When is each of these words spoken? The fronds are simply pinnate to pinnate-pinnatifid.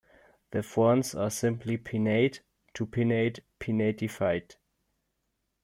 The 0.49 0.63
fronds 0.63 1.13
are 1.13 1.29
simply 1.29 1.77
pinnate 1.77 2.39
to 2.73 2.87
pinnate-pinnatifid. 2.87 4.55